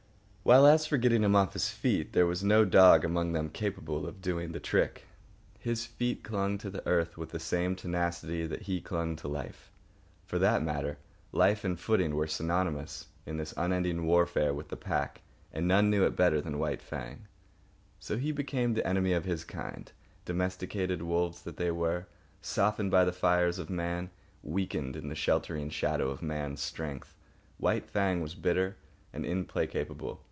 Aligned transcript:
While, 0.43 0.65
as 0.65 0.85
for 0.87 0.97
getting 0.97 1.23
him 1.23 1.35
off 1.35 1.53
his 1.53 1.69
feet, 1.69 2.11
there 2.11 2.25
was 2.25 2.43
no 2.43 2.65
dog 2.65 3.05
among 3.05 3.31
them 3.31 3.49
capable 3.49 4.07
of 4.07 4.21
doing 4.21 4.51
the 4.51 4.59
trick. 4.59 5.05
His 5.59 5.85
feet 5.85 6.23
clung 6.23 6.57
to 6.57 6.69
the 6.71 6.85
earth 6.85 7.15
with 7.15 7.29
the 7.29 7.39
same 7.39 7.75
tenacity 7.75 8.45
that 8.47 8.63
he 8.63 8.81
clung 8.81 9.15
to 9.17 9.27
life. 9.29 9.71
For 10.25 10.39
that 10.39 10.63
matter, 10.63 10.97
life 11.31 11.63
and 11.63 11.79
footing 11.79 12.15
were 12.15 12.27
synonymous 12.27 13.07
in 13.25 13.37
this 13.37 13.53
unending 13.55 14.03
warfare 14.05 14.53
with 14.53 14.67
the 14.69 14.75
pack, 14.75 15.21
and 15.53 15.67
none 15.67 15.89
knew 15.89 16.03
it 16.05 16.17
better 16.17 16.41
than 16.41 16.59
White 16.59 16.81
Fang. 16.81 17.27
So 17.99 18.17
he 18.17 18.33
became 18.33 18.73
the 18.73 18.85
enemy 18.85 19.13
of 19.13 19.25
his 19.25 19.45
kind, 19.45 19.89
domesticated 20.25 21.03
wolves 21.03 21.43
that 21.43 21.57
they 21.57 21.71
were, 21.71 22.07
softened 22.41 22.89
by 22.89 23.05
the 23.05 23.13
fires 23.13 23.59
of 23.59 23.69
man, 23.69 24.09
weakened 24.41 24.95
in 24.95 25.07
the 25.07 25.15
sheltering 25.15 25.69
shadow 25.69 26.09
of 26.09 26.23
man's 26.23 26.61
strength. 26.61 27.13
White 27.57 27.85
Fang 27.89 28.21
was 28.21 28.35
bitter 28.35 28.75
and 29.13 29.23
implacable. 29.23 30.19